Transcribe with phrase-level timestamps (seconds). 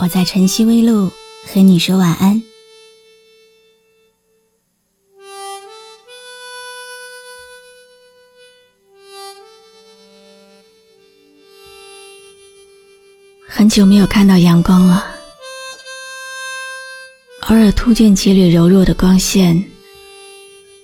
[0.00, 1.10] 我在晨曦微露
[1.44, 2.40] 和你说晚安。
[13.48, 15.04] 很久没有看到阳光了，
[17.48, 19.68] 偶尔突见几缕柔弱的光线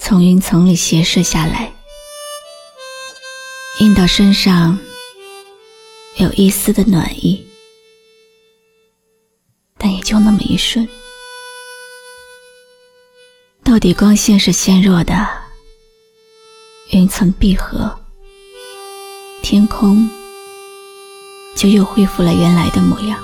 [0.00, 1.72] 从云层里斜射下来，
[3.78, 4.76] 映到身上，
[6.16, 7.45] 有一丝的暖意。
[9.78, 10.88] 但也就那么一瞬，
[13.62, 15.28] 到底光线是纤弱的，
[16.90, 17.94] 云层闭合，
[19.42, 20.08] 天空
[21.54, 23.22] 就又恢复了原来的模样。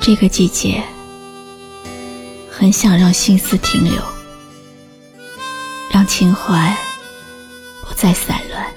[0.00, 0.82] 这个季节，
[2.50, 4.02] 很想让心思停留，
[5.90, 6.76] 让情怀
[7.82, 8.72] 不再散乱，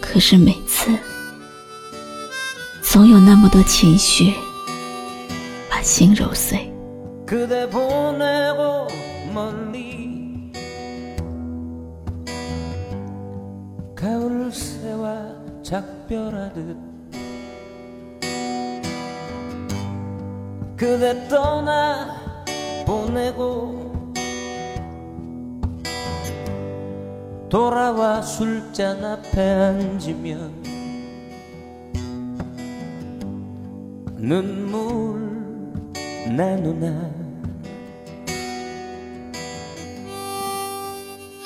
[0.00, 0.96] 可是每次。
[2.96, 4.32] 总有那么多情绪
[5.68, 6.72] 把心揉碎。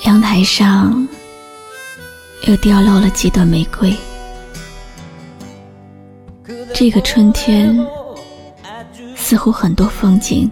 [0.04, 1.06] 阳台上
[2.46, 3.94] 又掉落了几朵玫瑰。
[6.72, 7.78] 这个春天，
[9.14, 10.50] 似乎很多风景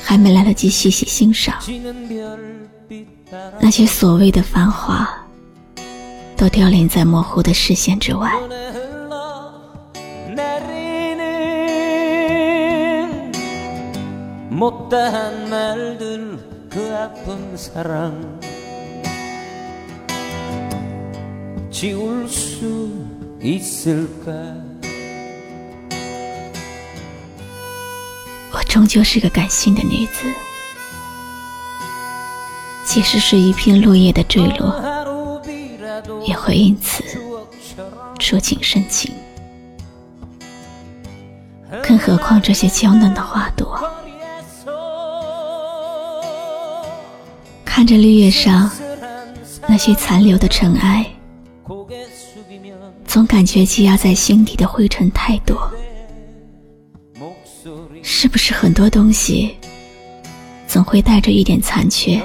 [0.00, 1.56] 还没来得及细细欣赏，
[3.58, 5.08] 那些所谓的繁华，
[6.36, 8.32] 都凋零在模糊的视线之外。
[14.58, 14.70] 我
[28.66, 30.24] 终究是个感性的女子，
[32.86, 34.74] 即使是一片落叶的坠落，
[36.26, 37.04] 也会因此
[38.18, 39.12] 触景生情。
[41.82, 43.78] 更何况这些娇嫩的花朵。
[47.76, 48.70] 看着绿叶上
[49.68, 51.06] 那些残留的尘埃，
[53.04, 55.70] 总感觉积压在心底的灰尘太多。
[58.02, 59.54] 是不是很多东西
[60.66, 62.18] 总会带着一点残缺，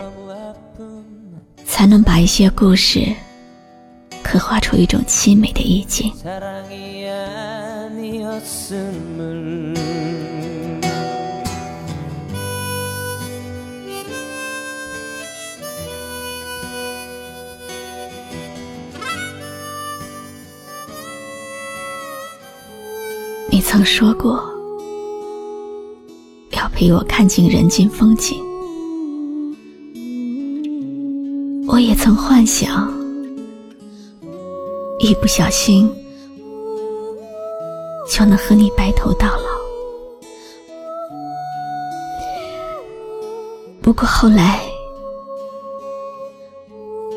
[1.66, 3.06] 才能把一些故事
[4.24, 6.14] 刻画出一种凄美的意境？
[23.72, 24.44] 曾说过
[26.52, 28.38] 要陪我看尽人间风景，
[31.70, 32.94] 我也曾幻想
[35.00, 35.90] 一不小心
[38.10, 39.48] 就能和你白头到老。
[43.82, 44.60] 不过后来，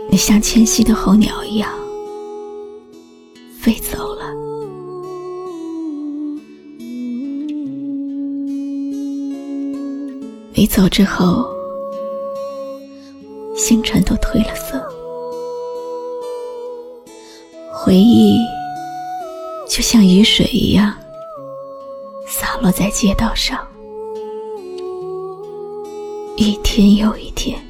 [0.09, 1.69] 你像迁徙的候鸟一样
[3.61, 4.23] 飞走了。
[10.57, 11.45] 你走之后，
[13.57, 14.81] 星辰都褪了色，
[17.73, 18.39] 回忆
[19.69, 20.95] 就像雨水一样
[22.29, 23.59] 洒落在街道上，
[26.37, 27.61] 一天又一天，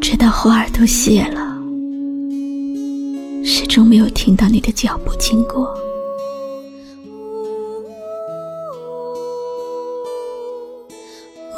[0.00, 1.54] 直到花儿都谢了，
[3.44, 5.76] 始终没有听到你的脚步经过。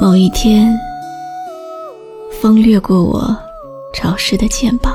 [0.09, 0.75] 某一天，
[2.41, 3.37] 风掠过我
[3.93, 4.91] 潮湿的肩膀，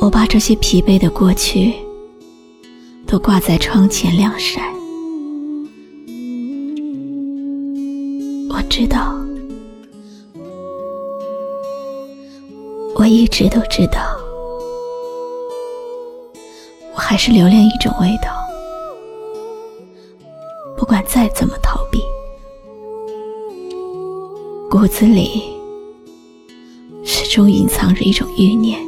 [0.00, 1.74] 我把这些疲惫的过去
[3.04, 4.62] 都挂在窗前晾晒。
[8.48, 9.12] 我知道，
[12.94, 14.16] 我一直都知道，
[16.94, 18.37] 我还是留恋一种味道，
[24.98, 25.44] 子里
[27.04, 28.80] 始终隐藏着一种欲念。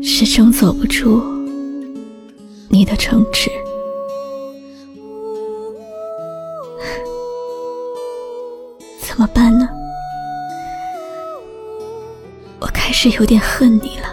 [0.00, 1.20] 始终走不出
[2.68, 3.50] 你的城池，
[9.02, 9.68] 怎么办呢？
[12.60, 14.06] 我开始有点恨你了。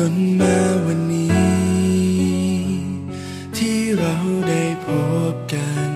[0.00, 0.56] จนมา
[0.86, 1.32] วันนี้
[3.56, 4.14] ที่เรา
[4.48, 4.86] ได้พ
[5.32, 5.92] บกัน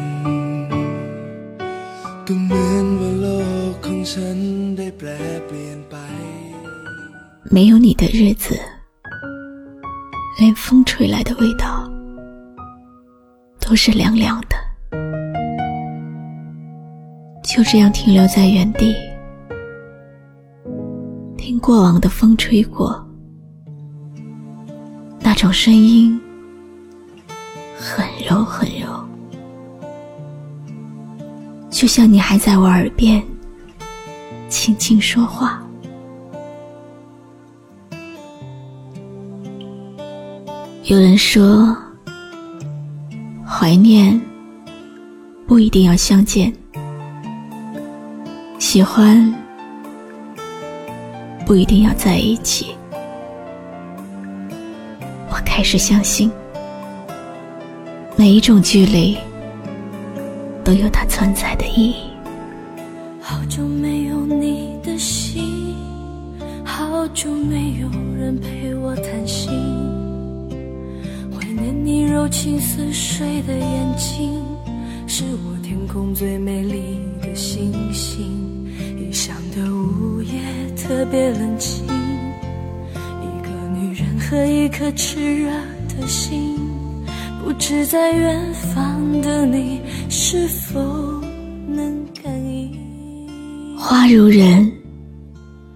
[2.26, 3.26] ก็เหมือนว่าโล
[3.70, 4.38] กของฉัน
[4.76, 5.08] ได้แปล
[5.46, 5.94] เปลี่ยนไป
[7.54, 8.46] 没有你的日子
[10.38, 11.64] 连风吹来的味道
[13.62, 14.65] 都是凉凉的
[17.57, 18.95] 就这样停留在原地。
[21.35, 23.03] 听过往的风吹过
[25.19, 26.21] 那种声音
[27.75, 28.87] 很柔很柔，
[31.71, 33.23] 就像你还在我耳边
[34.49, 35.59] 轻轻说话。
[40.83, 41.75] 有人说，
[43.43, 44.21] 怀念
[45.47, 46.53] 不一定要相见，
[48.77, 49.33] 喜欢
[51.47, 52.75] 不一定要在一起。
[55.31, 56.31] 我开始相信，
[58.15, 59.17] 每一种距离
[60.63, 61.95] 都有它存在的意义。
[63.19, 65.73] 好久没有你的心，
[66.63, 69.49] 好久没有人陪我谈心，
[71.33, 74.39] 怀念你柔情似水的眼睛，
[75.07, 78.55] 是我天空最美丽的星星。
[79.57, 80.39] 的午夜
[80.75, 81.83] 特别冷清。
[83.23, 85.49] 一个女人和一颗炽热
[85.89, 86.59] 的心，
[87.43, 90.79] 不知在远方的你是否
[91.67, 92.77] 能感应。
[93.75, 94.71] 花如人，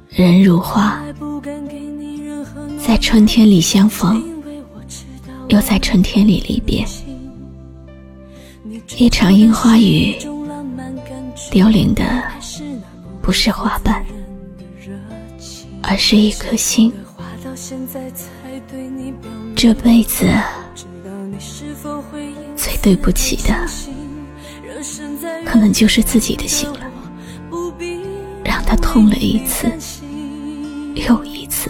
[0.10, 1.02] 人如花，
[2.86, 4.24] 在春天里相逢，
[5.48, 6.86] 又在春天里离别。
[8.96, 10.16] 一场樱花雨，
[11.50, 12.04] 凋零的
[13.22, 14.04] 不是花瓣，
[15.84, 16.92] 而是一颗心。
[19.56, 20.28] 这辈子
[22.56, 23.54] 最对不起的，
[25.46, 26.80] 可能就是自己的心了，
[28.44, 29.72] 让他痛了一次
[30.96, 31.70] 又一次。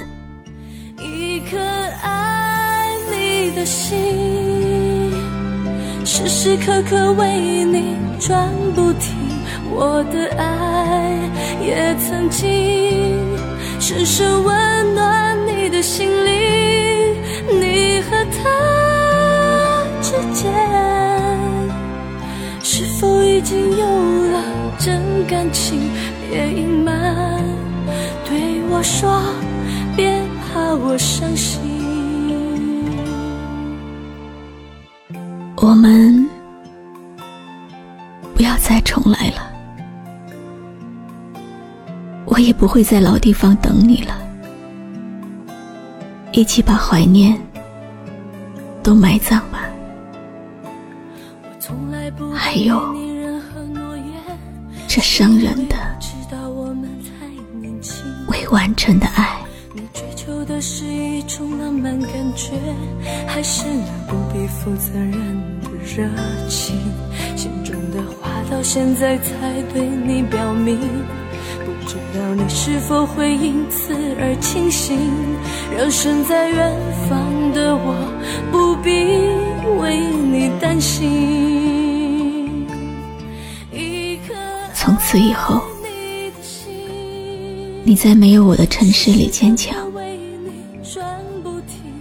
[0.97, 1.57] 一颗
[2.01, 5.11] 爱你的心，
[6.05, 9.30] 时时刻刻为你转不停。
[9.73, 11.17] 我的爱
[11.63, 13.17] 也曾经
[13.79, 16.31] 深深温暖你的心灵。
[17.59, 20.51] 你和他之间，
[22.61, 23.85] 是否已经有
[24.31, 24.43] 了
[24.77, 25.89] 真感情？
[26.29, 26.80] 别隐
[42.25, 44.17] 我也不会在老地方等你了。
[46.31, 47.37] 一起把怀念
[48.81, 49.67] 都埋葬吧。
[52.33, 52.81] 还有
[54.87, 55.75] 这伤人的、
[58.27, 59.37] 未完成的爱。
[65.83, 66.07] 热
[66.47, 66.77] 情？
[67.35, 70.77] 心中的话到现在才对你表明。
[71.87, 74.97] 知道你是否会因此而清醒，
[75.77, 76.77] 让身在远
[77.09, 77.93] 方的我
[78.51, 78.89] 不必
[79.81, 82.65] 为你担心。
[84.73, 85.61] 从此以后，
[87.83, 89.75] 你在没有我的城市里坚强，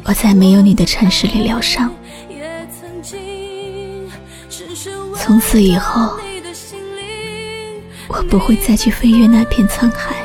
[0.04, 1.92] 我在没有你的城市里疗伤。
[5.16, 6.12] 从此以后。
[8.12, 10.16] 我不会再去飞越那片沧海，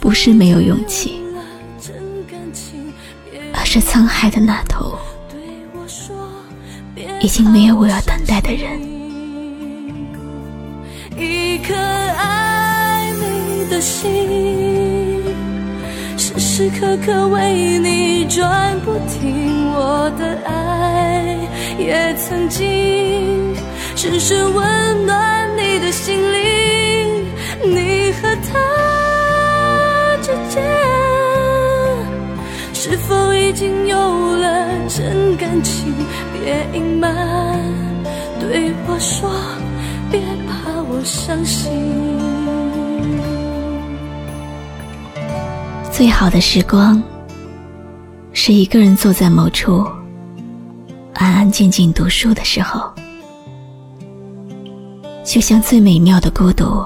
[0.00, 1.22] 不是没有勇气，
[3.52, 4.98] 而是沧海的那头
[7.20, 8.80] 已经没有我要等待的人。
[11.16, 15.22] 一颗爱你的心，
[16.18, 19.70] 时时刻刻为你转不停。
[19.72, 21.38] 我的爱
[21.78, 23.54] 也曾经
[24.02, 27.24] 深深温暖你的心灵。
[27.64, 28.58] 你和他
[30.20, 30.60] 之间，
[32.74, 35.94] 是否已经有了真感情？
[36.32, 37.60] 别隐瞒，
[38.40, 39.30] 对我说，
[40.10, 41.70] 别怕我伤心。
[45.92, 47.00] 最好的时光，
[48.32, 49.86] 是一个人坐在某处，
[51.14, 52.91] 安安静静读书的时候，
[55.24, 56.84] 就像最美妙的孤独。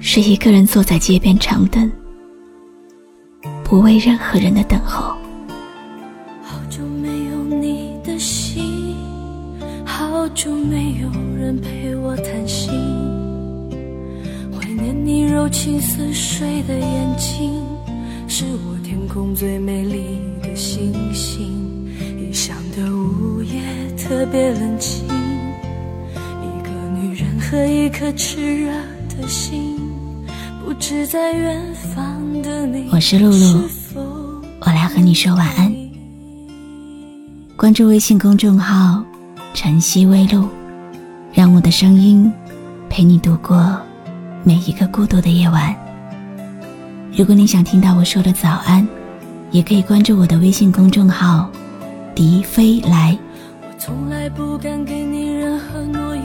[0.00, 1.90] 是一个人坐在街边长凳，
[3.64, 5.16] 不为任何人的等候。
[6.42, 8.94] 好久没有你的心，
[9.84, 12.70] 好久没有人陪我谈心。
[14.52, 17.64] 怀念你柔情似水的眼睛，
[18.28, 21.64] 是我天空最美丽的星星。
[22.16, 23.60] 异乡的午夜
[23.96, 25.05] 特别冷清，
[27.48, 28.72] 和一颗炽热
[29.08, 29.78] 的心。
[30.66, 30.74] 我
[32.98, 33.62] 是露露，
[34.58, 35.72] 我来和你说晚安。
[37.56, 39.00] 关注微信公众号
[39.54, 40.48] “晨曦微露”，
[41.32, 42.32] 让我的声音
[42.90, 43.80] 陪你度过
[44.42, 45.72] 每一个孤独的夜晚。
[47.16, 48.84] 如果你想听到我说的早安，
[49.52, 51.48] 也可以关注我的微信公众号
[52.12, 53.16] “迪飞来”。
[53.62, 56.24] 我从来不敢给你任何诺言，